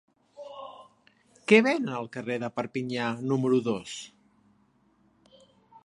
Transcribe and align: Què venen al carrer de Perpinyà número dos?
Què 1.51 1.59
venen 1.67 1.93
al 1.99 2.09
carrer 2.17 2.39
de 2.45 2.49
Perpinyà 2.57 3.13
número 3.33 3.61
dos? 3.71 3.95